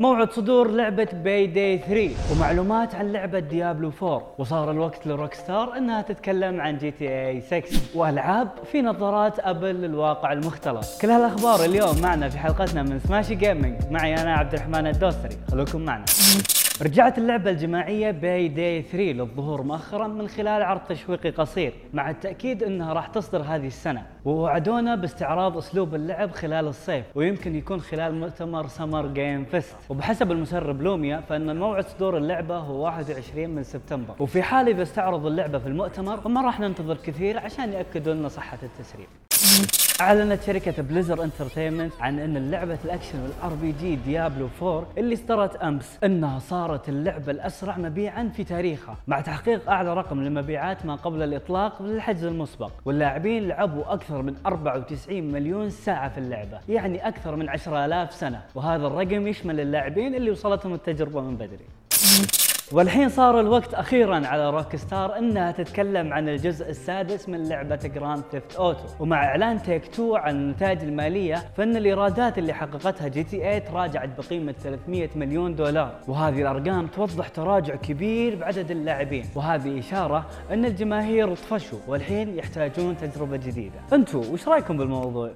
[0.00, 5.76] موعد صدور لعبة باي داي 3 ومعلومات عن لعبة ديابلو 4 وصار الوقت لروك ستار
[5.76, 7.62] إنها تتكلم عن جي تي اي 6
[7.94, 13.76] والعاب في نظارات أبل للواقع المختلط كل هالأخبار اليوم معنا في حلقتنا من سماشي gaming
[13.90, 15.36] معي أنا عبد الرحمن الدوسري.
[15.50, 16.04] خلوكم معنا.
[16.82, 22.62] رجعت اللعبة الجماعية باي داي 3 للظهور مؤخرا من خلال عرض تشويقي قصير مع التأكيد
[22.62, 24.06] إنها راح تصدر هذه السنة.
[24.24, 30.82] ووعدونا باستعراض أسلوب اللعب خلال الصيف ويمكن يكون خلال مؤتمر سمر جيم فيست وبحسب المسرب
[30.82, 34.14] لوميا فإن موعد صدور اللعبة هو 21 من سبتمبر.
[34.20, 38.58] وفي حال إذا استعرضوا اللعبة في المؤتمر فما راح ننتظر كثير عشان يأكدوا لنا صحة
[38.62, 39.77] التسريب.
[40.00, 45.56] أعلنت شركة بليزر انترتينمنت عن أن لعبة ال action وال RPG ديابلو 4 اللي اصدرت
[45.56, 51.22] أمس أنها صارت اللعبة الأسرع مبيعا في تاريخها مع تحقيق أعلى رقم للمبيعات ما قبل
[51.22, 52.70] الإطلاق للحجز المسبق.
[52.84, 58.42] واللاعبين لعبوا أكثر من 94 مليون ساعة في اللعبة يعني أكثر من 10000 سنة.
[58.54, 61.66] وهذا الرقم يشمل اللاعبين اللي وصلتهم التجربة من بدري.
[62.72, 68.22] والحين صار الوقت أخيرا على روك ستار إنها تتكلم عن الجزء السادس من لعبة جراند
[68.32, 73.48] ثيفت اوتو ومع إعلان تيك تو عن النتائج المالية فإن الإيرادات اللي حققتها جي تي
[73.50, 75.94] اي تراجعت بقيمة 300 مليون دولار.
[76.08, 79.24] وهذه الأرقام توضح تراجع كبير بعدد اللاعبين.
[79.34, 83.80] وهذه إشارة إن الجماهير طفشوا والحين يحتاجون تجربة جديدة.
[83.92, 85.30] أنتم وش رأيكم بالموضوع؟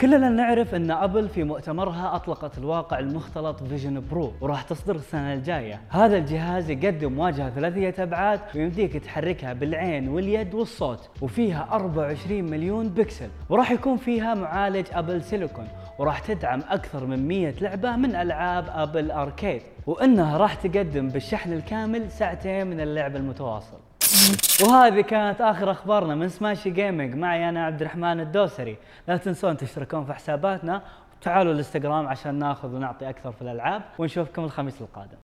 [0.00, 5.80] كلنا نعرف أن أبل في مؤتمرها أطلقت الواقع المختلط فيجن برو وراح تصدر السنة الجاية.
[5.88, 13.28] هذا الجهاز يقدم واجهة ثلاثية أبعاد ويمديك تحركها بالعين واليد والصوت وفيها 24 مليون بكسل
[13.48, 15.68] وراح يكون فيها معالج أبل سيليكون
[15.98, 22.10] وراح تدعم أكثر من 100 لعبة من ألعاب أبل أركيد وإنها راح تقدم بالشحن الكامل
[22.10, 23.78] ساعتين من اللعب المتواصل.
[24.62, 28.76] وهذه كانت آخر أخبارنا من سماشي جيمنج معي أنا عبد الرحمن الدوسري.
[29.08, 30.82] لا تنسون تشتركون في حساباتنا.
[31.20, 33.82] وتعالوا الإنستغرام عشان ناخذ ونعطي أكثر في الألعاب.
[33.98, 35.18] ونشوفكم الخميس القادم.